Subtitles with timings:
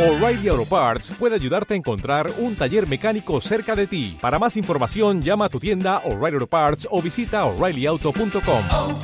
[0.00, 4.16] O'Reilly Auto Parts puede ayudarte a encontrar un taller mecánico cerca de ti.
[4.18, 8.62] Para más información, llama a tu tienda O'Reilly Auto Parts o visita oreillyauto.com.
[8.72, 8.98] oh,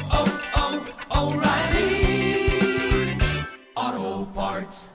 [1.10, 2.48] oh, O'Reilly
[3.74, 4.90] Auto Parts.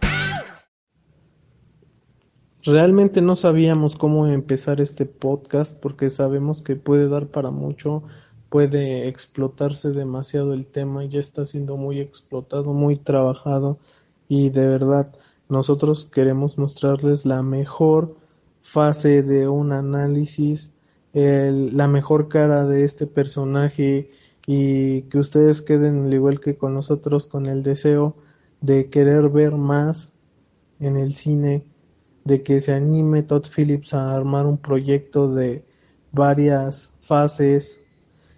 [2.63, 8.01] Realmente no sabíamos cómo empezar este podcast porque sabemos que puede dar para mucho,
[8.49, 13.77] puede explotarse demasiado el tema, ya está siendo muy explotado, muy trabajado
[14.27, 15.13] y de verdad
[15.51, 18.15] nosotros queremos mostrarles la mejor
[18.61, 20.71] fase de un análisis,
[21.13, 24.09] la mejor cara de este personaje
[24.47, 28.15] y que ustedes queden al igual que con nosotros con el deseo
[28.61, 30.13] de querer ver más
[30.79, 31.65] en el cine,
[32.23, 35.65] de que se anime Todd Phillips a armar un proyecto de
[36.13, 37.77] varias fases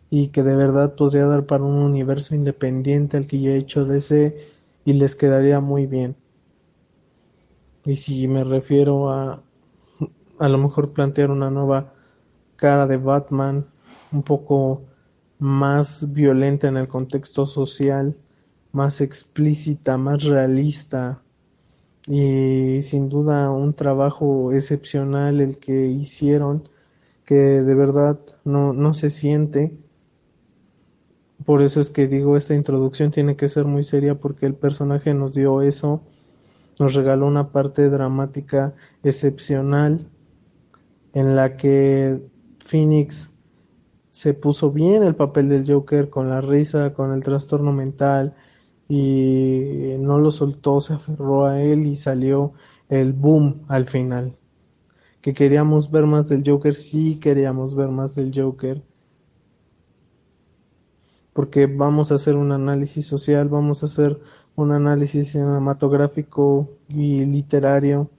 [0.09, 3.85] y que de verdad podría dar para un universo independiente al que ya ha hecho
[3.85, 4.35] DC
[4.83, 6.15] y les quedaría muy bien.
[7.85, 9.41] Y si me refiero a
[10.39, 11.93] a lo mejor plantear una nueva
[12.55, 13.65] cara de Batman,
[14.11, 14.83] un poco
[15.39, 18.17] más violenta en el contexto social,
[18.71, 21.21] más explícita, más realista
[22.07, 26.67] y sin duda un trabajo excepcional el que hicieron
[27.25, 29.77] que de verdad no, no se siente.
[31.45, 35.13] Por eso es que digo, esta introducción tiene que ser muy seria porque el personaje
[35.13, 36.01] nos dio eso,
[36.79, 40.07] nos regaló una parte dramática excepcional
[41.13, 42.19] en la que
[42.59, 43.29] Phoenix
[44.09, 48.35] se puso bien el papel del Joker con la risa, con el trastorno mental
[48.87, 52.53] y no lo soltó, se aferró a él y salió
[52.89, 54.35] el boom al final.
[55.21, 58.83] Que queríamos ver más del Joker, sí queríamos ver más del Joker.
[61.33, 64.19] Porque vamos a hacer un análisis social, vamos a hacer
[64.55, 68.09] un análisis cinematográfico y literario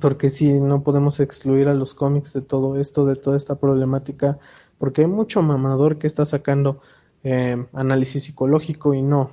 [0.00, 4.38] porque sí, no podemos excluir a los cómics de todo esto, de toda esta problemática,
[4.78, 6.80] porque hay mucho mamador que está sacando
[7.24, 9.30] eh, análisis psicológico y no,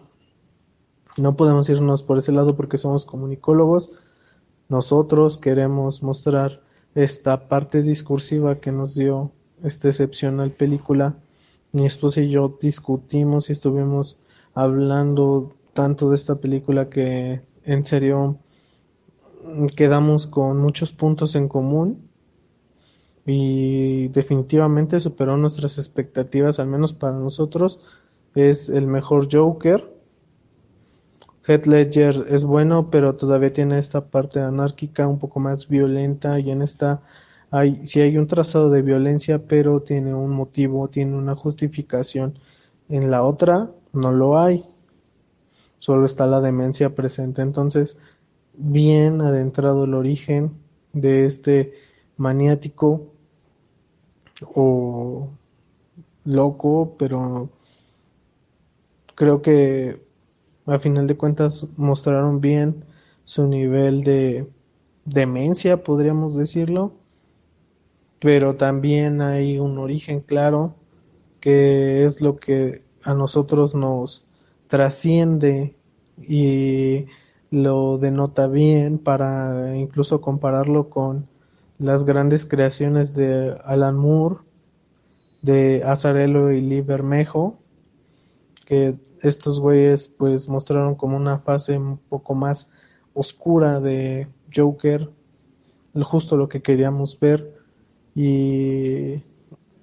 [1.17, 3.91] no podemos irnos por ese lado porque somos comunicólogos,
[4.69, 6.61] nosotros queremos mostrar
[6.95, 9.31] esta parte discursiva que nos dio
[9.63, 11.15] esta excepcional película.
[11.71, 14.19] Mi esposa y yo discutimos y estuvimos
[14.53, 18.37] hablando tanto de esta película que en serio
[19.75, 22.09] quedamos con muchos puntos en común
[23.25, 27.79] y definitivamente superó nuestras expectativas, al menos para nosotros.
[28.35, 29.91] Es el mejor Joker.
[31.45, 36.51] Heath Ledger es bueno, pero todavía tiene esta parte anárquica un poco más violenta y
[36.51, 37.01] en esta
[37.51, 42.39] hay sí hay un trazado de violencia, pero tiene un motivo, tiene una justificación.
[42.89, 44.65] En la otra no lo hay.
[45.83, 47.41] Solo está la demencia presente.
[47.41, 47.97] Entonces,
[48.53, 50.53] bien adentrado el origen
[50.93, 51.73] de este
[52.15, 53.11] maniático
[54.55, 55.27] o
[56.23, 57.49] loco, pero
[59.15, 60.01] creo que
[60.67, 62.85] a final de cuentas mostraron bien
[63.25, 64.47] su nivel de
[65.03, 66.93] demencia, podríamos decirlo,
[68.19, 70.75] pero también hay un origen claro
[71.41, 74.25] que es lo que a nosotros nos
[74.73, 75.75] trasciende
[76.17, 77.05] y
[77.51, 81.27] lo denota bien para incluso compararlo con
[81.77, 84.37] las grandes creaciones de Alan Moore,
[85.43, 87.59] de Azarello y Lee Bermejo,
[88.65, 92.71] que estos güeyes pues mostraron como una fase un poco más
[93.13, 95.07] oscura de Joker,
[96.01, 97.61] justo lo que queríamos ver
[98.15, 99.21] y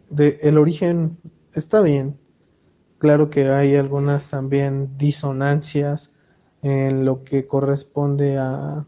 [0.09, 1.17] de el origen
[1.55, 2.19] está bien.
[3.00, 6.12] Claro que hay algunas también disonancias
[6.61, 8.84] en lo que corresponde a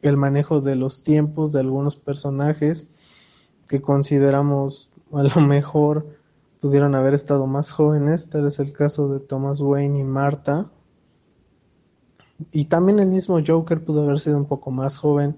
[0.00, 2.88] el manejo de los tiempos de algunos personajes
[3.66, 6.06] que consideramos a lo mejor
[6.60, 10.70] pudieron haber estado más jóvenes, tal es el caso de Thomas Wayne y Marta.
[12.52, 15.36] Y también el mismo Joker pudo haber sido un poco más joven,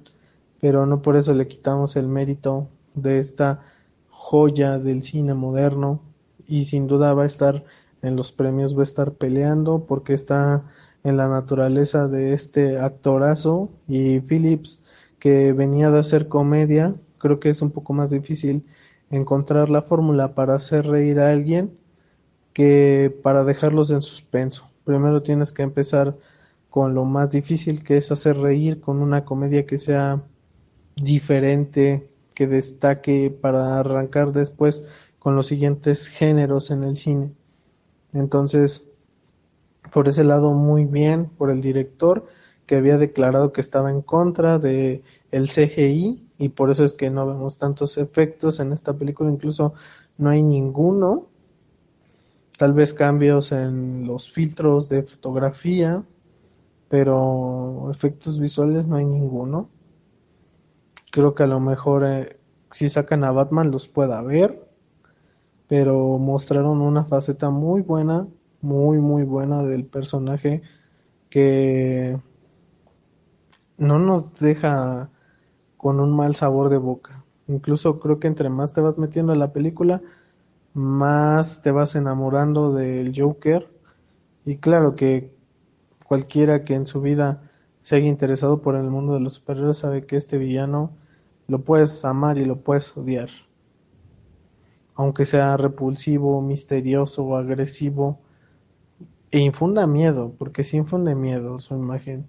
[0.61, 3.63] pero no por eso le quitamos el mérito de esta
[4.11, 6.03] joya del cine moderno
[6.47, 7.65] y sin duda va a estar
[8.05, 10.65] en los premios, va a estar peleando porque está
[11.05, 14.83] en la naturaleza de este actorazo y Phillips
[15.19, 18.65] que venía de hacer comedia, creo que es un poco más difícil
[19.11, 21.77] encontrar la fórmula para hacer reír a alguien
[22.53, 24.71] que para dejarlos en suspenso.
[24.85, 26.17] Primero tienes que empezar
[26.69, 30.23] con lo más difícil que es hacer reír con una comedia que sea
[30.97, 34.87] diferente, que destaque para arrancar después
[35.19, 37.31] con los siguientes géneros en el cine.
[38.15, 38.89] Entonces,
[39.93, 42.27] por ese lado muy bien por el director
[42.67, 47.11] que había declarado que estaba en contra de el CGI y por eso es que
[47.11, 49.75] no vemos tantos efectos en esta película, incluso
[50.17, 51.27] no hay ninguno.
[52.57, 56.05] Tal vez cambios en los filtros de fotografía,
[56.89, 59.69] pero efectos visuales no hay ninguno.
[61.11, 62.39] Creo que a lo mejor eh,
[62.71, 64.64] si sacan a Batman los pueda ver,
[65.75, 68.29] pero mostraron una faceta muy buena,
[68.61, 70.63] muy muy buena del personaje
[71.29, 72.17] que
[73.77, 75.11] no nos deja
[75.77, 77.25] con un mal sabor de boca.
[77.49, 80.01] Incluso creo que entre más te vas metiendo en la película,
[80.75, 83.69] más te vas enamorando del Joker.
[84.45, 85.35] Y claro que
[86.07, 87.51] cualquiera que en su vida
[87.83, 90.93] se haya interesado por el mundo de los superhéroes sabe que este villano
[91.49, 93.31] lo puedes amar y lo puedes odiar.
[94.95, 98.19] Aunque sea repulsivo, misterioso, agresivo
[99.31, 102.27] e infunda miedo, porque sí infunde miedo su imagen.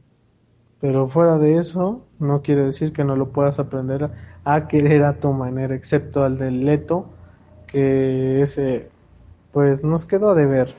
[0.80, 4.12] Pero fuera de eso, no quiere decir que no lo puedas aprender
[4.44, 7.08] a querer a tu manera, excepto al del Leto,
[7.68, 8.90] que ese,
[9.52, 10.76] pues nos quedó de ver.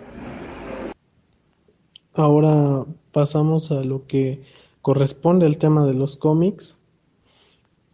[2.15, 4.43] Ahora pasamos a lo que
[4.83, 6.79] corresponde al tema de los cómics.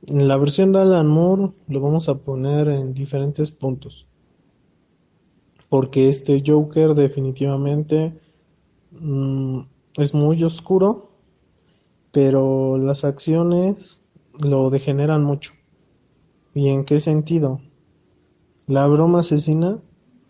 [0.06, 4.06] En la versión de Alan Moore lo vamos a poner en diferentes puntos.
[5.68, 8.12] Porque este Joker definitivamente
[8.90, 9.60] mm,
[9.96, 11.12] es muy oscuro
[12.12, 14.00] pero las acciones
[14.38, 15.52] lo degeneran mucho.
[16.54, 17.60] ¿Y en qué sentido?
[18.66, 19.78] La broma asesina,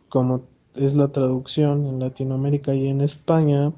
[0.08, 3.72] como es la traducción en Latinoamérica y en España,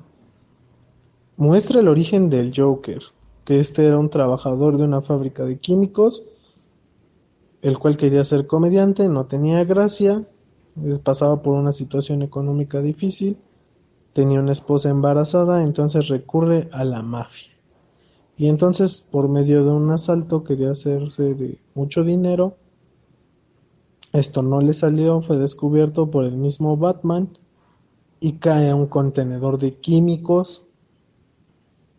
[1.36, 3.02] muestra el origen del Joker,
[3.44, 6.24] que este era un trabajador de una fábrica de químicos,
[7.62, 10.26] el cual quería ser comediante, no tenía gracia,
[11.02, 13.38] pasaba por una situación económica difícil,
[14.12, 17.52] tenía una esposa embarazada, entonces recurre a la mafia.
[18.36, 22.56] Y entonces, por medio de un asalto, quería hacerse de mucho dinero.
[24.12, 27.30] Esto no le salió, fue descubierto por el mismo Batman
[28.20, 30.66] y cae un contenedor de químicos.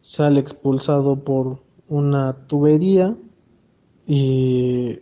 [0.05, 3.17] Sale expulsado por una tubería
[4.05, 4.99] y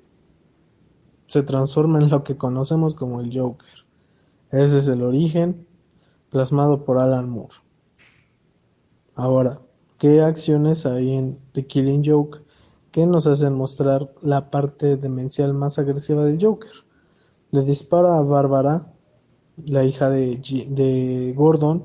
[1.28, 3.68] se transforma en lo que conocemos como el Joker.
[4.50, 5.68] Ese es el origen
[6.30, 7.54] plasmado por Alan Moore.
[9.16, 9.60] Ahora,
[9.98, 12.40] qué acciones hay en The Killing Joke
[12.94, 16.72] que nos hacen mostrar la parte demencial más agresiva del Joker.
[17.52, 18.94] Le dispara a Bárbara,
[19.66, 20.38] la hija de,
[20.70, 21.84] de Gordon,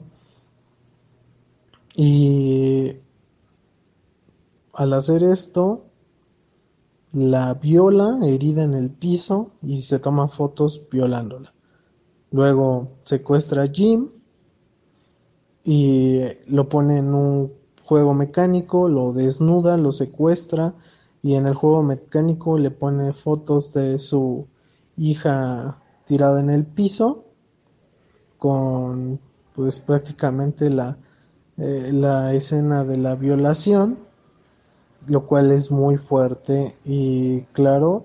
[2.01, 2.95] y
[4.79, 5.87] al hacer esto,
[7.13, 11.53] la viola herida en el piso y se toma fotos violándola.
[12.31, 14.09] Luego secuestra a Jim
[15.65, 17.53] y lo pone en un
[17.83, 20.75] juego mecánico, lo desnuda, lo secuestra
[21.25, 24.47] y en el juego mecánico le pone fotos de su
[24.97, 27.25] hija tirada en el piso
[28.39, 29.19] con
[29.57, 30.99] pues prácticamente la,
[31.57, 34.07] eh, la escena de la violación
[35.09, 38.05] lo cual es muy fuerte y claro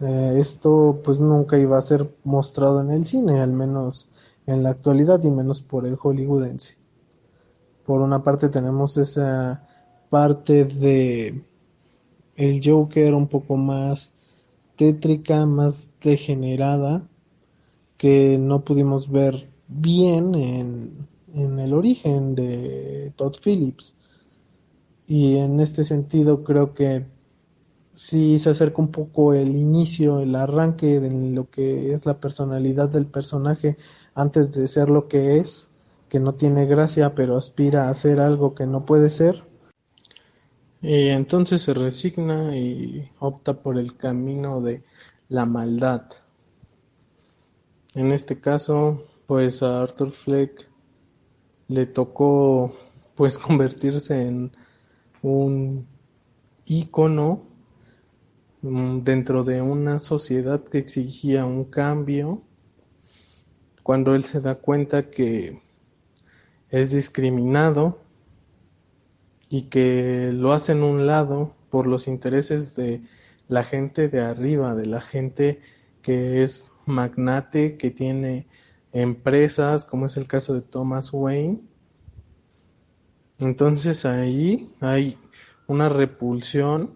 [0.00, 4.08] eh, esto pues nunca iba a ser mostrado en el cine al menos
[4.46, 6.76] en la actualidad y menos por el hollywoodense
[7.84, 9.66] por una parte tenemos esa
[10.10, 11.42] parte de
[12.36, 14.12] el Joker un poco más
[14.76, 17.06] tétrica, más degenerada,
[17.98, 23.94] que no pudimos ver bien en, en el origen de Todd Phillips.
[25.10, 27.04] Y en este sentido creo que
[27.94, 32.88] sí se acerca un poco el inicio, el arranque de lo que es la personalidad
[32.88, 33.76] del personaje
[34.14, 35.66] antes de ser lo que es
[36.08, 39.42] que no tiene gracia pero aspira a hacer algo que no puede ser.
[40.80, 44.84] Y entonces se resigna y opta por el camino de
[45.28, 46.02] la maldad.
[47.94, 50.68] En este caso, pues a Arthur Fleck
[51.66, 52.76] le tocó
[53.16, 54.52] pues convertirse en
[55.22, 55.86] un
[56.66, 57.42] ícono
[58.62, 62.42] mm, dentro de una sociedad que exigía un cambio
[63.82, 65.60] cuando él se da cuenta que
[66.70, 67.98] es discriminado
[69.48, 73.02] y que lo hacen un lado por los intereses de
[73.48, 75.60] la gente de arriba, de la gente
[76.02, 78.46] que es magnate, que tiene
[78.92, 81.60] empresas, como es el caso de Thomas Wayne.
[83.40, 85.18] Entonces ahí hay
[85.66, 86.94] una repulsión,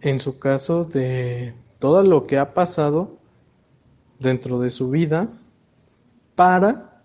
[0.00, 3.16] en su caso, de todo lo que ha pasado
[4.18, 5.28] dentro de su vida
[6.34, 7.04] para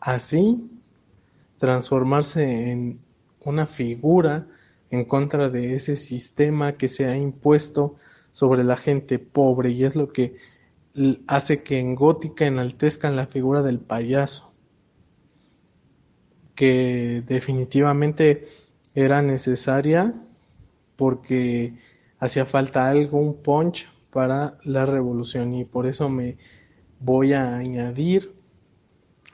[0.00, 0.70] así
[1.58, 2.98] transformarse en
[3.44, 4.46] una figura
[4.90, 7.96] en contra de ese sistema que se ha impuesto
[8.32, 10.36] sobre la gente pobre y es lo que
[11.26, 14.53] hace que en Gótica enaltezcan la figura del payaso,
[16.54, 18.48] que definitivamente
[18.94, 20.14] era necesaria
[20.96, 21.74] porque
[22.18, 26.36] hacía falta algo, un punch para la revolución y por eso me
[27.00, 28.32] voy a añadir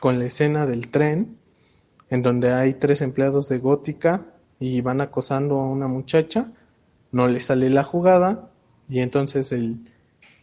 [0.01, 1.37] con la escena del tren
[2.09, 4.27] en donde hay tres empleados de Gótica
[4.59, 6.53] y van acosando a una muchacha,
[7.13, 8.51] no le sale la jugada
[8.89, 9.79] y entonces el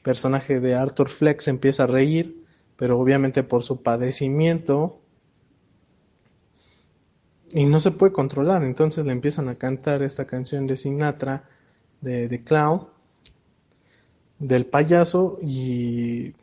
[0.04, 2.46] personaje de Arthur Flex empieza a reír,
[2.78, 5.02] pero obviamente por su padecimiento
[7.52, 11.44] y no se puede controlar, entonces le empiezan a cantar esta canción de Sinatra
[12.02, 12.88] de, de Clown
[14.40, 16.34] del payaso y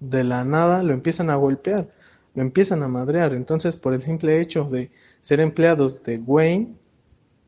[0.00, 1.88] de la nada lo empiezan a golpear,
[2.34, 3.34] lo empiezan a madrear.
[3.34, 6.74] Entonces, por el simple hecho de ser empleados de Wayne,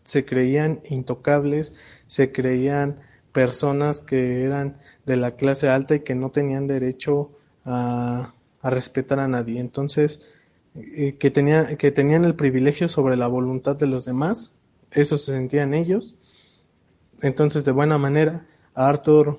[0.04, 3.00] se creían intocables, se creían
[3.32, 7.30] personas que eran de la clase alta y que no tenían derecho
[7.64, 9.58] a, respetar a nadie.
[9.58, 10.30] Entonces,
[10.74, 14.52] eh, que, tenía, que tenían el privilegio sobre la voluntad de los demás,
[14.90, 16.14] eso se sentían ellos.
[17.20, 19.38] Entonces, de buena manera, Arthur,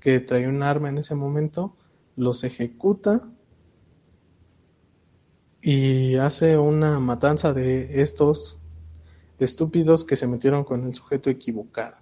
[0.00, 1.74] que traía un arma en ese momento,
[2.16, 3.22] los ejecuta
[5.62, 8.58] y hace una matanza de estos
[9.38, 11.96] estúpidos que se metieron con el sujeto equivocado.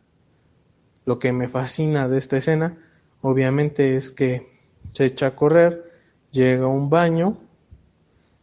[1.05, 2.77] Lo que me fascina de esta escena,
[3.21, 4.49] obviamente, es que
[4.93, 5.93] se echa a correr,
[6.31, 7.39] llega a un baño,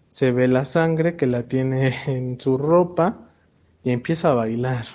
[0.09, 3.29] se ve la sangre que la tiene en su ropa
[3.83, 4.85] y empieza a bailar.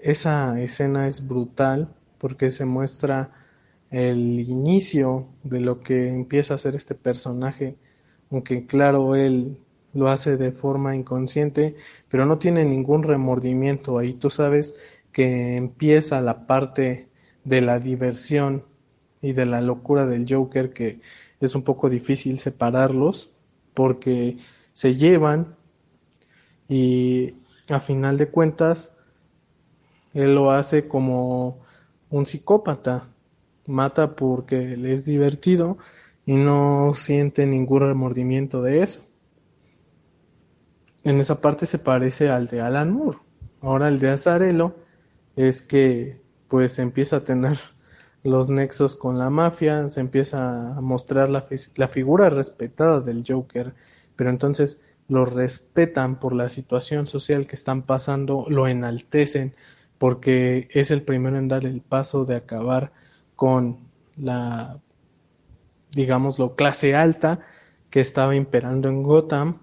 [0.00, 1.88] Esa escena es brutal
[2.18, 3.32] porque se muestra
[3.90, 7.76] el inicio de lo que empieza a ser este personaje,
[8.30, 9.58] aunque claro, él
[9.94, 11.76] lo hace de forma inconsciente,
[12.08, 13.98] pero no tiene ningún remordimiento.
[13.98, 14.76] Ahí tú sabes
[15.12, 17.08] que empieza la parte
[17.44, 18.64] de la diversión
[19.22, 21.00] y de la locura del Joker, que
[21.40, 23.32] es un poco difícil separarlos,
[23.78, 24.38] porque
[24.72, 25.54] se llevan
[26.68, 27.36] y
[27.68, 28.92] a final de cuentas
[30.14, 31.60] él lo hace como
[32.10, 33.04] un psicópata,
[33.68, 35.78] mata porque le es divertido
[36.26, 39.06] y no siente ningún remordimiento de eso.
[41.04, 43.18] En esa parte se parece al de Alan Moore.
[43.60, 44.74] Ahora el de Azarelo
[45.36, 47.60] es que pues empieza a tener
[48.22, 51.42] los nexos con la mafia, se empieza a mostrar la,
[51.88, 53.74] figura respetada del Joker,
[54.16, 59.54] pero entonces lo respetan por la situación social que están pasando, lo enaltecen,
[59.98, 62.92] porque es el primero en dar el paso de acabar
[63.36, 63.78] con
[64.16, 64.78] la,
[65.92, 67.40] digámoslo, clase alta
[67.90, 69.58] que estaba imperando en Gotham.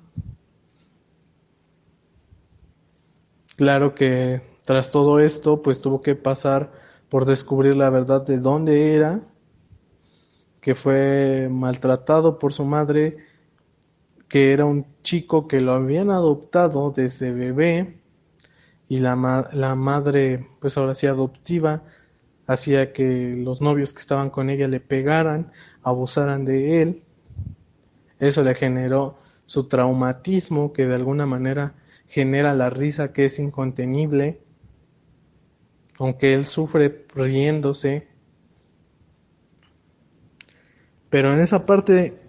[3.56, 6.72] Claro que tras todo esto, pues tuvo que pasar
[7.10, 9.22] por descubrir la verdad de dónde era,
[10.62, 13.18] que fue maltratado por su madre,
[14.28, 18.00] que era un chico que lo habían adoptado desde bebé
[18.88, 21.84] y la, la madre, pues ahora sí adoptiva,
[22.48, 25.52] hacía que los novios que estaban con ella le pegaran,
[25.84, 27.04] abusaran de él.
[28.20, 31.76] Eso le generó su traumatismo, que de alguna manera
[32.08, 34.40] genera la risa que es incontenible,
[36.00, 38.08] aunque él sufre riéndose.
[41.10, 42.20] Pero en esa parte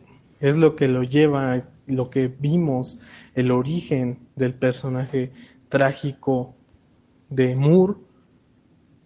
[0.41, 3.01] es lo que lo lleva, lo que vimos,
[3.35, 5.33] el origen del personaje
[5.69, 6.55] trágico
[7.29, 7.95] de Moore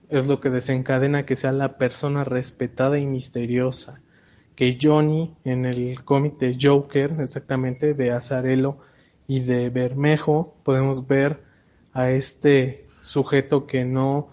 [0.09, 4.01] es lo que desencadena que sea la persona respetada y misteriosa.
[4.57, 8.79] Que Johnny en el cómic de Joker, exactamente, de Azarelo
[9.27, 11.43] y de Bermejo, podemos ver
[11.93, 14.29] a este sujeto que no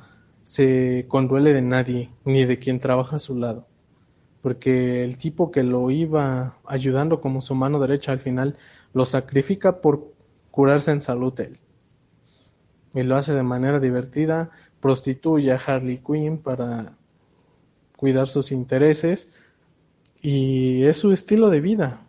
[0.48, 3.68] se conduele de nadie, ni de quien trabaja a su lado.
[4.42, 8.56] Porque el tipo que lo iba ayudando como su mano derecha al final
[8.94, 10.14] lo sacrifica por
[10.50, 11.60] curarse en salud él
[12.94, 16.94] y lo hace de manera divertida, prostituye a Harley Quinn para
[17.98, 19.30] cuidar sus intereses
[20.22, 22.08] y es su estilo de vida.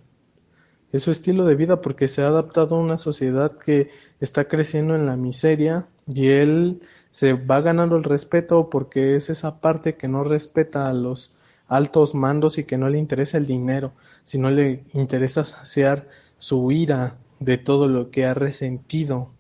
[0.93, 3.91] Es su estilo de vida porque se ha adaptado a una sociedad que
[4.21, 6.83] está creciendo en la miseria y él
[7.19, 11.35] se va ganando el respeto porque es esa parte que no respeta a los
[11.67, 13.91] altos mandos y que no le interesa el dinero,
[14.23, 16.07] sino le interesa saciar
[16.39, 19.33] su ira de todo lo que ha resentido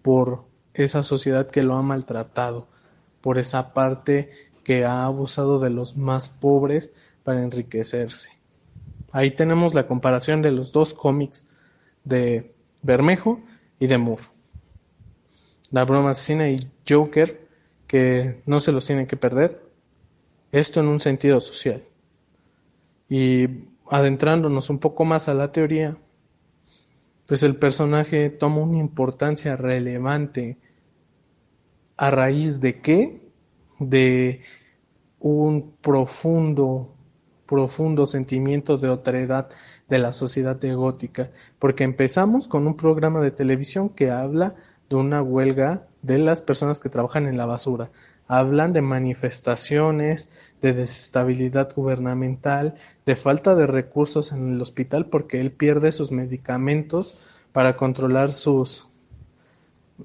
[0.00, 2.68] por esa sociedad que lo ha maltratado,
[3.20, 4.30] por esa parte
[4.64, 8.30] que ha abusado de los más pobres para enriquecerse.
[9.12, 11.44] Ahí tenemos la comparación de los dos cómics
[12.02, 13.42] de Bermejo
[13.78, 14.39] y de Moore.
[15.70, 17.48] La broma asesina y Joker,
[17.86, 19.62] que no se los tienen que perder.
[20.52, 21.84] Esto en un sentido social.
[23.08, 23.46] Y
[23.88, 25.96] adentrándonos un poco más a la teoría,
[27.26, 30.58] pues el personaje toma una importancia relevante
[31.96, 33.30] a raíz de qué?
[33.78, 34.42] De
[35.20, 36.94] un profundo,
[37.46, 39.48] profundo sentimiento de otredad
[39.88, 44.54] de la sociedad de gótica, porque empezamos con un programa de televisión que habla
[44.90, 47.90] de una huelga de las personas que trabajan en la basura.
[48.26, 50.28] Hablan de manifestaciones,
[50.60, 52.74] de desestabilidad gubernamental,
[53.06, 57.16] de falta de recursos en el hospital porque él pierde sus medicamentos
[57.52, 58.88] para controlar sus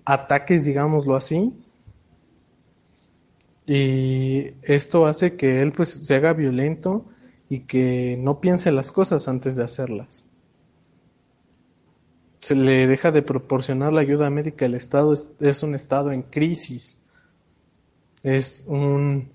[0.06, 1.54] ataques, digámoslo así.
[3.66, 7.06] Y esto hace que él pues se haga violento
[7.50, 10.28] y que no piense las cosas antes de hacerlas.
[12.46, 16.22] Se le deja de proporcionar la ayuda médica, el estado es, es un estado en
[16.22, 17.02] crisis.
[18.22, 19.32] Es un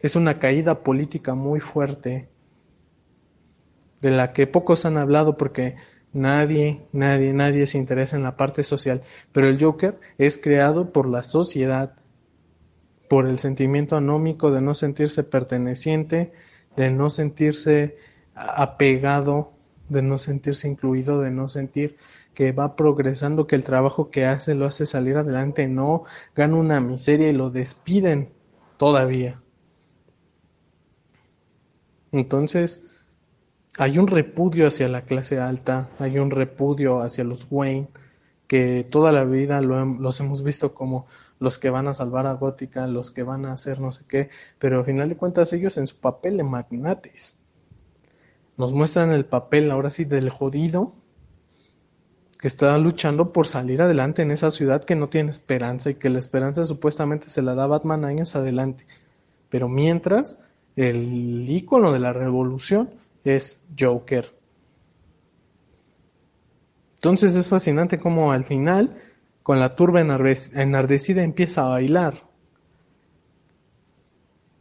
[0.00, 2.28] es una caída política muy fuerte
[4.02, 5.76] de la que pocos han hablado porque
[6.12, 9.00] nadie, nadie, nadie se interesa en la parte social.
[9.32, 11.94] Pero el Joker es creado por la sociedad,
[13.08, 16.34] por el sentimiento anómico de no sentirse perteneciente,
[16.76, 17.96] de no sentirse
[18.34, 19.52] apegado,
[19.88, 21.96] de no sentirse incluido, de no sentir
[22.34, 26.80] que va progresando, que el trabajo que hace lo hace salir adelante, no gana una
[26.80, 28.32] miseria y lo despiden
[28.76, 29.40] todavía.
[32.12, 32.82] Entonces,
[33.78, 37.88] hay un repudio hacia la clase alta, hay un repudio hacia los Wayne,
[38.46, 41.06] que toda la vida los hemos visto como
[41.38, 44.30] los que van a salvar a Gótica, los que van a hacer no sé qué,
[44.58, 47.42] pero al final de cuentas ellos en su papel de magnates
[48.56, 50.94] nos muestran el papel ahora sí del jodido
[52.42, 56.10] que está luchando por salir adelante en esa ciudad que no tiene esperanza y que
[56.10, 58.84] la esperanza supuestamente se la da Batman años adelante.
[59.48, 60.40] Pero mientras
[60.74, 62.90] el icono de la revolución
[63.22, 64.34] es Joker.
[66.96, 68.98] Entonces es fascinante como al final,
[69.44, 72.24] con la turba enardecida, empieza a bailar.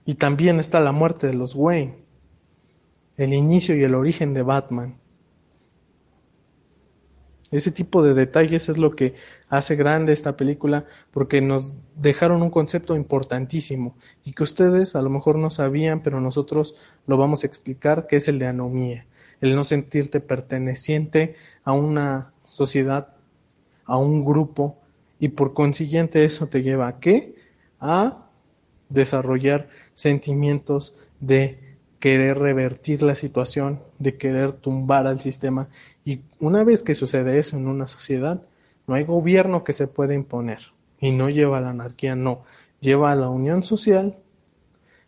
[0.05, 1.95] Y también está la muerte de los Wayne,
[3.17, 5.00] el inicio y el origen de Batman.
[7.51, 9.13] Ese tipo de detalles es lo que
[9.49, 15.09] hace grande esta película porque nos dejaron un concepto importantísimo y que ustedes a lo
[15.09, 16.75] mejor no sabían, pero nosotros
[17.07, 19.05] lo vamos a explicar, que es el de anomía,
[19.41, 21.35] el no sentirte perteneciente
[21.65, 23.15] a una sociedad,
[23.85, 24.77] a un grupo
[25.19, 27.35] y por consiguiente eso te lleva a qué?
[27.81, 28.29] A
[28.87, 31.70] desarrollar sentimientos de
[32.01, 35.69] querer revertir la situación, de querer tumbar al sistema.
[36.03, 38.41] Y una vez que sucede eso en una sociedad,
[38.87, 40.59] no hay gobierno que se pueda imponer.
[40.99, 42.43] Y no lleva a la anarquía, no.
[42.81, 44.17] Lleva a la unión social,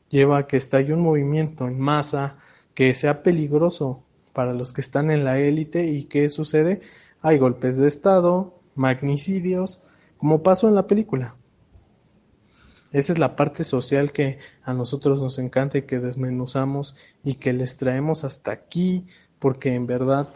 [0.09, 2.37] lleva a que estalle un movimiento en masa
[2.75, 5.85] que sea peligroso para los que están en la élite.
[5.87, 6.81] ¿Y qué sucede?
[7.23, 9.81] Hay golpes de Estado, magnicidios,
[10.19, 11.35] como pasó en la película.
[12.93, 17.51] Esa es la parte social que a nosotros nos encanta y que desmenuzamos y que
[17.51, 19.05] les traemos hasta aquí,
[19.39, 20.29] porque en verdad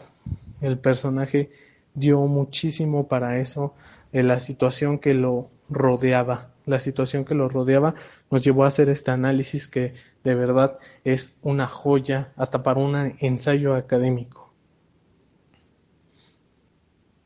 [0.60, 1.50] el personaje
[1.94, 3.74] dio muchísimo para eso,
[4.12, 6.50] en la situación que lo rodeaba.
[6.66, 7.94] La situación que lo rodeaba
[8.30, 9.94] nos llevó a hacer este análisis que
[10.24, 14.52] de verdad es una joya hasta para un ensayo académico.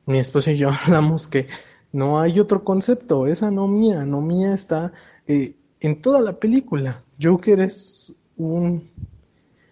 [0.05, 1.49] Mi esposo y yo hablamos que
[1.92, 4.01] no hay otro concepto, es anomía.
[4.01, 4.92] Anomía está
[5.26, 7.02] eh, en toda la película.
[7.20, 8.90] Joker es un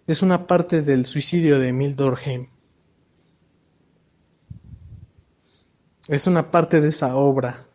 [0.07, 2.47] es una parte del suicidio de Emil Durkheim.
[6.07, 7.65] Es una parte de esa obra.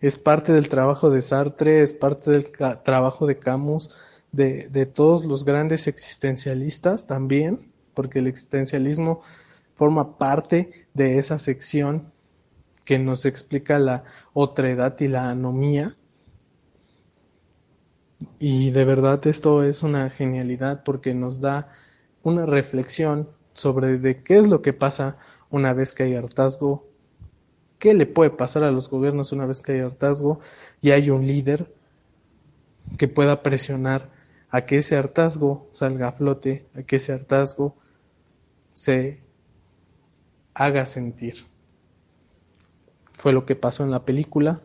[0.00, 2.50] Es parte del trabajo de Sartre, es parte del
[2.82, 3.94] trabajo de Camus,
[4.32, 9.20] de, de todos los grandes existencialistas también, porque el existencialismo
[9.76, 12.12] forma parte de esa sección
[12.84, 15.96] que nos explica la otredad y la anomía
[18.38, 21.72] y de verdad esto es una genialidad porque nos da
[22.22, 25.16] una reflexión sobre de qué es lo que pasa
[25.50, 26.86] una vez que hay hartazgo,
[27.78, 30.40] qué le puede pasar a los gobiernos una vez que hay hartazgo
[30.80, 31.74] y hay un líder
[32.98, 34.10] que pueda presionar
[34.50, 37.76] a que ese hartazgo salga a flote, a que ese hartazgo
[38.72, 39.20] se
[40.54, 41.34] haga sentir.
[43.12, 44.60] Fue lo que pasó en la película,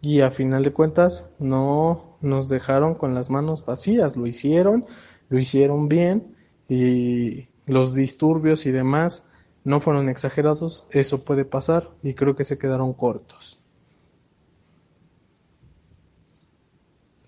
[0.00, 4.86] y a final de cuentas no nos dejaron con las manos vacías, lo hicieron,
[5.28, 6.36] lo hicieron bien
[6.68, 9.24] y los disturbios y demás
[9.64, 13.60] no fueron exagerados, eso puede pasar y creo que se quedaron cortos.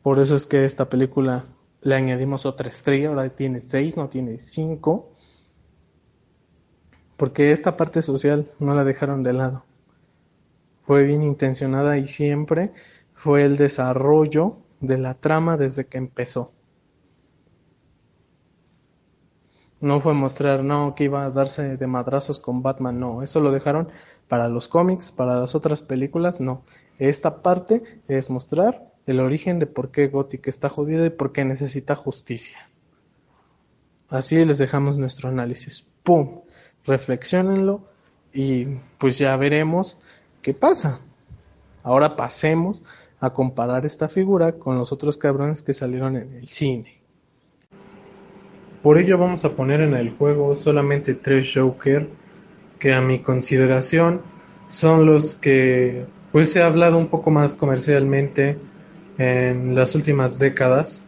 [0.03, 1.45] Por eso es que esta película
[1.83, 5.13] le añadimos otra estrella, ahora tiene seis, no tiene cinco,
[7.17, 9.65] porque esta parte social no la dejaron de lado.
[10.83, 12.73] Fue bien intencionada y siempre
[13.15, 16.53] fue el desarrollo de la trama desde que empezó.
[19.81, 23.51] No fue mostrar, no, que iba a darse de madrazos con Batman, no, eso lo
[23.51, 23.89] dejaron
[24.29, 26.65] para los cómics, para las otras películas, no.
[26.99, 31.45] Esta parte es mostrar el origen de por qué Gothic está jodido y por qué
[31.47, 32.71] necesita justicia.
[34.11, 35.87] Así les dejamos nuestro análisis.
[36.03, 36.43] ¡Pum!
[36.85, 37.89] Reflexionenlo
[38.33, 38.67] y
[38.99, 40.01] pues ya veremos
[40.43, 41.01] qué pasa.
[41.83, 42.83] Ahora pasemos
[43.21, 47.01] a comparar esta figura con los otros cabrones que salieron en el cine.
[48.83, 52.09] Por ello vamos a poner en el juego solamente tres Joker
[52.79, 54.23] que a mi consideración
[54.71, 58.57] son los que pues se ha hablado un poco más comercialmente
[59.19, 61.03] en las últimas décadas.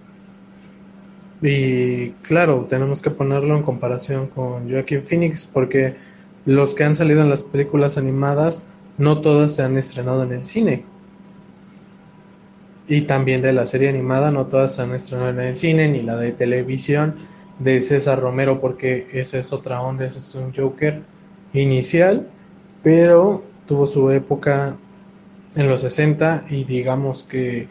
[1.40, 5.96] Y claro, tenemos que ponerlo en comparación con Joaquin Phoenix porque
[6.44, 8.62] los que han salido en las películas animadas
[8.98, 10.84] no todas se han estrenado en el cine.
[12.88, 16.02] Y también de la serie animada no todas se han estrenado en el cine ni
[16.02, 17.14] la de televisión
[17.58, 21.02] de César Romero porque esa es otra onda, ese es un Joker
[21.52, 22.28] inicial,
[22.82, 24.76] pero tuvo su época
[25.54, 27.68] en los 60 y digamos que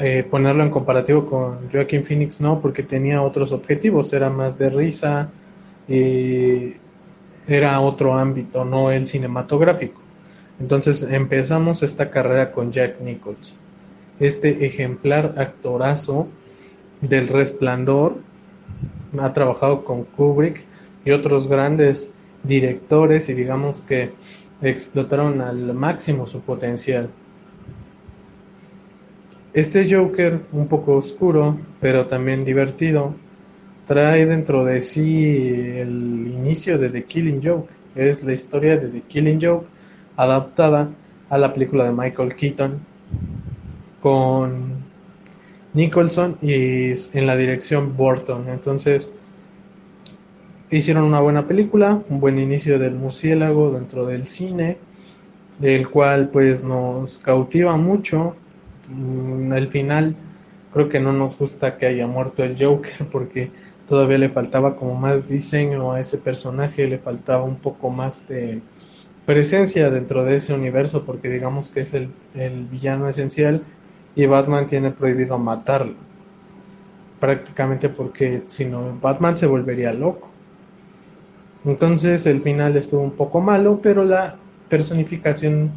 [0.00, 4.70] eh, ponerlo en comparativo con Joaquin Phoenix no, porque tenía otros objetivos, era más de
[4.70, 5.30] risa,
[5.88, 6.74] y
[7.46, 10.01] era otro ámbito, no el cinematográfico.
[10.62, 13.56] Entonces empezamos esta carrera con Jack Nicholson,
[14.20, 16.28] este ejemplar actorazo
[17.00, 18.18] del resplandor
[19.18, 20.62] ha trabajado con Kubrick
[21.04, 22.12] y otros grandes
[22.44, 24.12] directores y digamos que
[24.62, 27.10] explotaron al máximo su potencial.
[29.52, 33.16] Este Joker, un poco oscuro, pero también divertido,
[33.84, 35.24] trae dentro de sí
[35.74, 37.68] el inicio de The Killing Joke.
[37.96, 39.71] Es la historia de The Killing Joke
[40.16, 40.88] adaptada
[41.30, 42.78] a la película de Michael Keaton
[44.00, 44.82] con
[45.74, 48.48] Nicholson y en la dirección Burton.
[48.48, 49.10] Entonces
[50.70, 54.78] hicieron una buena película, un buen inicio del murciélago dentro del cine,
[55.60, 58.34] el cual pues nos cautiva mucho.
[58.88, 60.16] Mm, al final
[60.72, 63.50] creo que no nos gusta que haya muerto el Joker porque
[63.88, 68.60] todavía le faltaba como más diseño a ese personaje, le faltaba un poco más de
[69.26, 73.62] presencia dentro de ese universo porque digamos que es el, el villano esencial
[74.14, 75.94] y Batman tiene prohibido matarlo.
[77.20, 80.28] Prácticamente porque si no, Batman se volvería loco.
[81.64, 84.36] Entonces el final estuvo un poco malo, pero la
[84.68, 85.70] personificación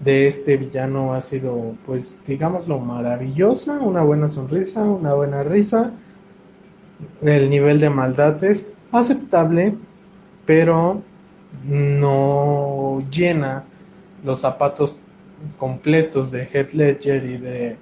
[0.00, 5.92] de este villano ha sido, pues, digámoslo, maravillosa, una buena sonrisa, una buena risa.
[7.22, 9.74] El nivel de maldad es aceptable,
[10.46, 11.02] pero
[11.66, 13.64] no llena
[14.24, 14.98] los zapatos
[15.58, 17.76] completos de Heath Ledger y de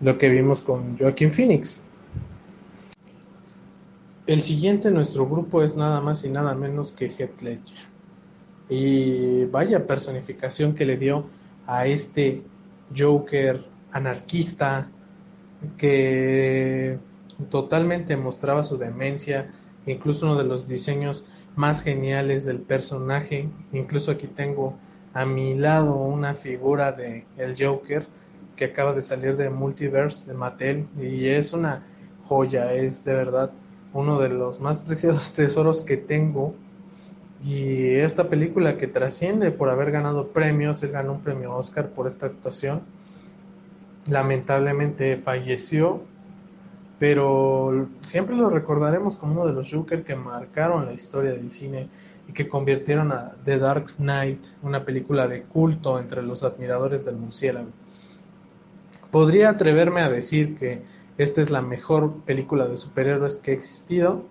[0.00, 1.80] lo que vimos con Joaquin Phoenix.
[4.26, 7.78] El siguiente en nuestro grupo es nada más y nada menos que Heath Ledger.
[8.68, 11.24] Y vaya personificación que le dio
[11.66, 12.42] a este
[12.96, 14.88] Joker anarquista
[15.76, 16.98] que
[17.50, 19.50] totalmente mostraba su demencia,
[19.86, 21.24] incluso uno de los diseños
[21.56, 24.76] más geniales del personaje, incluso aquí tengo
[25.12, 28.06] a mi lado una figura de el Joker
[28.56, 31.82] que acaba de salir de Multiverse de Mattel y es una
[32.24, 33.50] joya, es de verdad
[33.92, 36.54] uno de los más preciados tesoros que tengo.
[37.42, 42.06] Y esta película que trasciende por haber ganado premios, él ganó un premio Oscar por
[42.06, 42.82] esta actuación.
[44.06, 46.02] Lamentablemente falleció,
[47.00, 51.88] pero siempre lo recordaremos como uno de los Joker que marcaron la historia del cine
[52.28, 57.16] y que convirtieron a The Dark Knight, una película de culto entre los admiradores del
[57.16, 57.70] murciélago.
[59.10, 60.82] Podría atreverme a decir que
[61.16, 64.22] esta es la mejor película de superhéroes que ha existido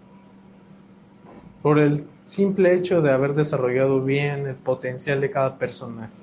[1.64, 6.14] por el simple hecho de haber desarrollado bien el potencial de cada personaje.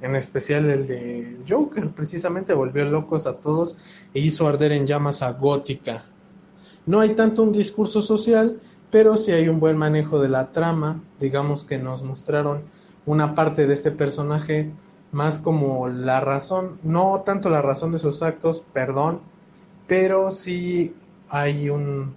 [0.00, 3.78] En especial el de Joker, precisamente volvió locos a todos
[4.14, 6.04] e hizo arder en llamas a Gótica.
[6.86, 11.02] No hay tanto un discurso social, pero sí hay un buen manejo de la trama,
[11.20, 12.62] digamos que nos mostraron
[13.06, 14.70] una parte de este personaje
[15.12, 19.20] más como la razón, no tanto la razón de sus actos, perdón,
[19.86, 20.94] pero sí
[21.30, 22.14] hay un,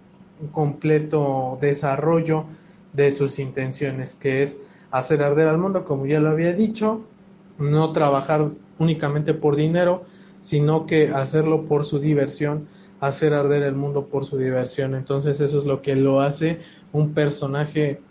[0.52, 2.46] completo desarrollo
[2.94, 4.58] de sus intenciones, que es
[4.90, 7.02] hacer arder al mundo, como ya lo había dicho,
[7.62, 10.04] no trabajar únicamente por dinero,
[10.42, 12.68] sino que hacerlo por su diversión,
[13.00, 14.96] hacer arder el mundo por su diversión.
[14.96, 16.60] Entonces eso es lo que lo hace
[16.92, 18.02] un personaje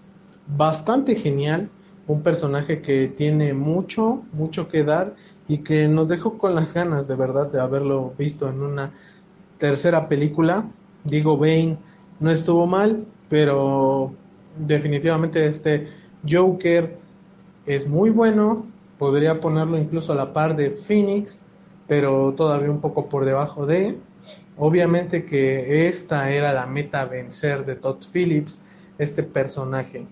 [0.47, 1.69] bastante genial,
[2.07, 5.15] un personaje que tiene mucho, mucho que dar
[5.49, 8.93] y que nos dejó con las ganas de verdad de haberlo visto en una
[9.59, 10.65] tercera película.
[11.05, 11.77] Digo, Bane
[12.19, 14.13] no estuvo mal, pero
[14.59, 15.89] definitivamente este
[16.29, 16.97] Joker
[17.67, 18.67] es muy bueno,
[19.01, 21.41] podría ponerlo incluso a la par de Phoenix,
[21.89, 23.97] pero todavía un poco por debajo de.
[24.59, 28.61] Obviamente que esta era la meta vencer de Todd Phillips,
[28.99, 30.05] este personaje.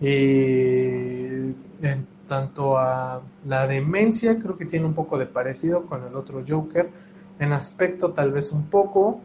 [0.00, 1.54] Y
[1.86, 6.42] en tanto a la demencia, creo que tiene un poco de parecido con el otro
[6.46, 6.90] Joker.
[7.38, 9.20] En aspecto tal vez un poco,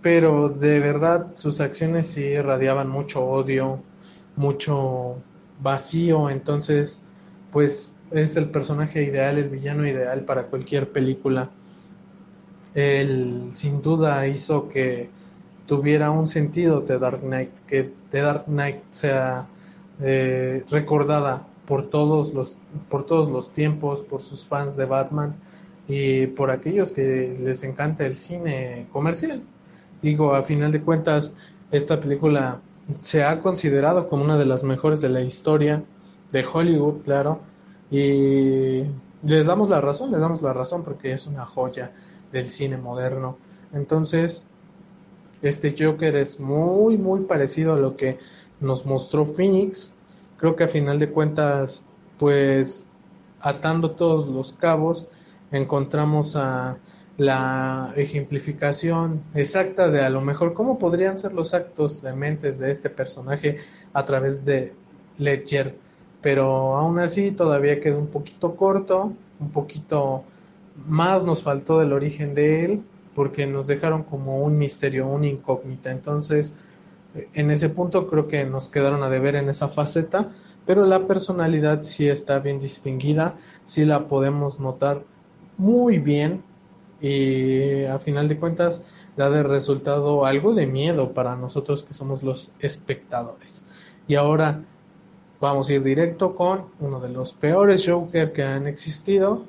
[0.00, 3.80] pero de verdad sus acciones sí irradiaban mucho odio,
[4.34, 5.16] mucho
[5.60, 7.02] vacío, entonces
[7.54, 11.50] pues es el personaje ideal, el villano ideal para cualquier película.
[12.74, 15.08] Él sin duda hizo que
[15.64, 19.46] tuviera un sentido The Dark Knight, que The Dark Knight sea
[20.02, 22.58] eh, recordada por todos los
[22.90, 25.36] por todos los tiempos, por sus fans de Batman
[25.86, 29.42] y por aquellos que les encanta el cine comercial.
[30.02, 31.32] Digo, a final de cuentas,
[31.70, 32.60] esta película
[33.00, 35.84] se ha considerado como una de las mejores de la historia
[36.34, 37.38] de Hollywood, claro,
[37.92, 38.82] y
[39.22, 41.92] les damos la razón, les damos la razón porque es una joya
[42.32, 43.38] del cine moderno.
[43.72, 44.44] Entonces,
[45.42, 48.18] este Joker es muy, muy parecido a lo que
[48.60, 49.92] nos mostró Phoenix.
[50.36, 51.84] Creo que a final de cuentas,
[52.18, 52.84] pues
[53.40, 55.06] atando todos los cabos,
[55.52, 56.78] encontramos a
[57.16, 62.72] la ejemplificación exacta de a lo mejor cómo podrían ser los actos de mentes de
[62.72, 63.58] este personaje
[63.92, 64.72] a través de
[65.18, 65.83] Ledger
[66.24, 70.24] pero aún así todavía queda un poquito corto, un poquito
[70.86, 72.82] más nos faltó del origen de él,
[73.14, 75.90] porque nos dejaron como un misterio, una incógnita.
[75.90, 76.54] Entonces,
[77.34, 80.30] en ese punto creo que nos quedaron a deber en esa faceta,
[80.64, 83.34] pero la personalidad sí está bien distinguida,
[83.66, 85.02] sí la podemos notar
[85.58, 86.42] muy bien
[87.02, 88.82] y a final de cuentas
[89.18, 93.66] da de resultado algo de miedo para nosotros que somos los espectadores.
[94.08, 94.64] Y ahora
[95.40, 99.44] vamos a ir directo con uno de los peores Joker que han existido,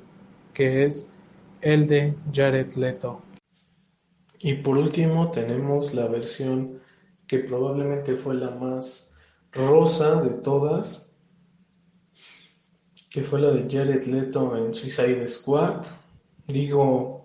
[0.52, 1.06] que es
[1.60, 3.20] el de Jared Leto.
[4.38, 6.80] Y por último tenemos la versión
[7.26, 9.14] que probablemente fue la más
[9.52, 11.10] rosa de todas,
[13.10, 15.86] que fue la de Jared Leto en Suicide Squad.
[16.46, 17.15] Digo,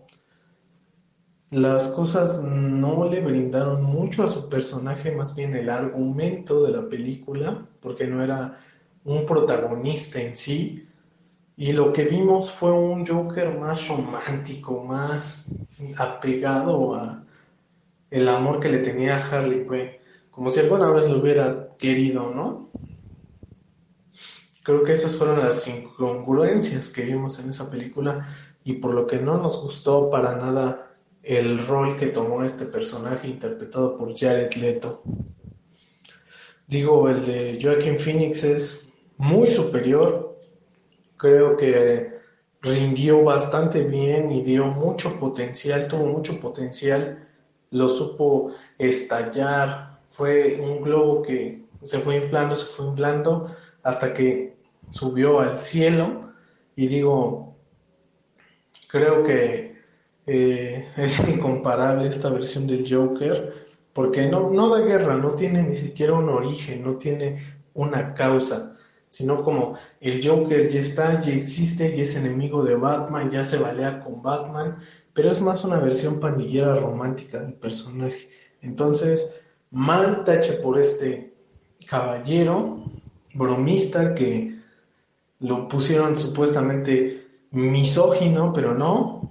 [1.51, 6.87] las cosas no le brindaron mucho a su personaje, más bien el argumento de la
[6.87, 8.59] película, porque no era
[9.03, 10.83] un protagonista en sí.
[11.57, 15.53] Y lo que vimos fue un Joker más romántico, más
[15.97, 17.23] apegado a
[18.09, 19.91] el amor que le tenía a Harley Quinn,
[20.31, 22.69] como si alguna vez lo hubiera querido, ¿no?
[24.63, 28.27] Creo que esas fueron las incongruencias que vimos en esa película
[28.63, 30.90] y por lo que no nos gustó para nada
[31.23, 35.03] el rol que tomó este personaje interpretado por Jared Leto.
[36.67, 40.39] Digo, el de Joaquin Phoenix es muy superior.
[41.17, 42.19] Creo que
[42.61, 47.27] rindió bastante bien y dio mucho potencial, tuvo mucho potencial,
[47.71, 49.99] lo supo estallar.
[50.09, 54.55] Fue un globo que se fue inflando, se fue inflando hasta que
[54.91, 56.31] subió al cielo.
[56.75, 57.55] Y digo,
[58.87, 59.70] creo que
[60.27, 63.53] eh, es incomparable esta versión del Joker,
[63.93, 68.77] porque no, no da guerra, no tiene ni siquiera un origen, no tiene una causa,
[69.09, 73.57] sino como el Joker ya está, ya existe, y es enemigo de Batman, ya se
[73.57, 74.77] balea con Batman,
[75.13, 78.29] pero es más una versión pandillera romántica del personaje.
[78.61, 79.35] Entonces,
[79.71, 81.33] mal tache por este
[81.87, 82.83] caballero
[83.33, 84.55] bromista que
[85.39, 89.30] lo pusieron supuestamente misógino, pero no,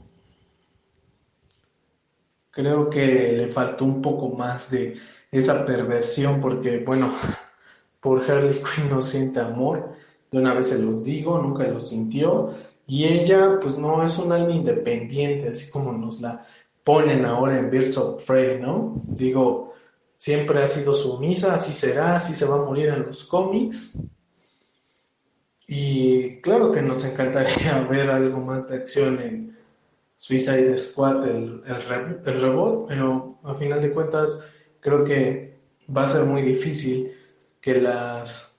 [2.50, 4.96] Creo que le faltó un poco más de
[5.30, 7.12] esa perversión porque, bueno,
[8.00, 9.94] por Harley Quinn no siente amor,
[10.30, 12.54] de una vez se los digo, nunca lo sintió,
[12.86, 16.46] y ella pues no es un alma independiente, así como nos la
[16.82, 19.00] ponen ahora en Birds of Prey, ¿no?
[19.04, 19.74] Digo,
[20.16, 23.98] siempre ha sido sumisa, así será, así se va a morir en los cómics.
[25.66, 29.49] Y claro que nos encantaría ver algo más de acción en,
[30.20, 34.46] Suicide Squad, el, el, pero a final de cuentas
[34.80, 35.58] creo que
[35.96, 37.10] va a ser muy difícil
[37.58, 38.54] que las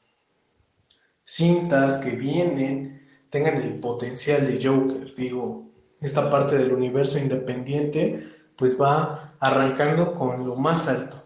[1.23, 5.13] cintas que vienen tengan el potencial de Joker.
[5.13, 5.69] Digo,
[6.01, 11.17] esta parte del universo independiente, pues va arrancando con lo más alto.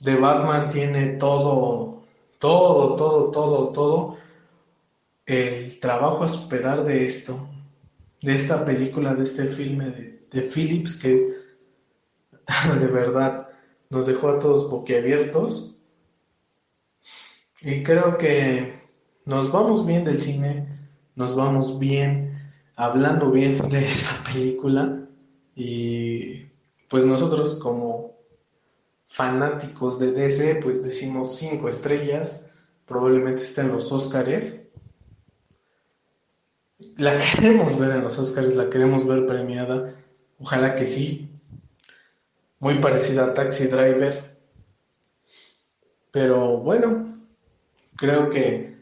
[0.00, 2.04] The Batman tiene todo,
[2.38, 4.16] todo, todo, todo, todo
[5.26, 7.48] el trabajo a esperar de esto,
[8.22, 11.34] de esta película, de este filme de, de Phillips que
[12.80, 13.48] de verdad
[13.90, 15.74] nos dejó a todos boquiabiertos.
[17.60, 18.82] Y creo que
[19.24, 20.68] nos vamos bien del cine,
[21.16, 25.04] nos vamos bien hablando bien de esa película
[25.54, 26.46] y
[26.88, 28.16] pues nosotros como
[29.08, 32.50] fanáticos de DC pues decimos cinco estrellas,
[32.86, 34.67] probablemente está en los Óscares.
[36.78, 39.94] La queremos ver en los Óscares, la queremos ver premiada,
[40.38, 41.28] ojalá que sí.
[42.60, 44.36] Muy parecida a Taxi Driver.
[46.12, 47.04] Pero bueno,
[47.96, 48.76] creo que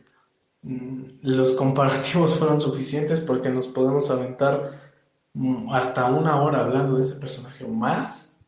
[0.63, 4.79] mm, los comparativos fueron suficientes porque nos podemos aventar
[5.33, 8.39] mm, hasta una hora hablando de ese personaje o más.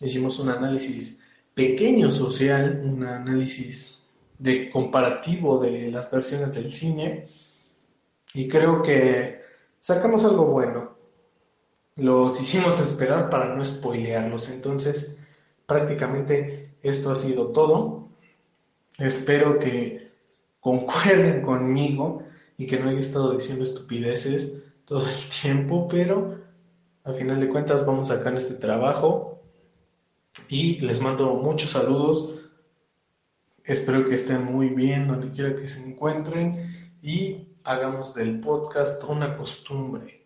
[0.00, 1.22] Hicimos un análisis
[1.54, 4.02] pequeño social, un análisis
[4.38, 7.26] de comparativo de las versiones del cine
[8.34, 9.40] y creo que
[9.80, 10.96] sacamos algo bueno.
[11.96, 15.16] Los hicimos esperar para no spoilearlos, entonces
[15.66, 18.08] prácticamente esto ha sido todo.
[18.98, 20.10] Espero que
[20.58, 22.24] concuerden conmigo
[22.58, 26.40] y que no haya estado diciendo estupideces todo el tiempo, pero
[27.04, 29.40] a final de cuentas vamos a sacar este trabajo
[30.48, 32.34] y les mando muchos saludos.
[33.62, 39.36] Espero que estén muy bien donde quiera que se encuentren y hagamos del podcast una
[39.36, 40.23] costumbre.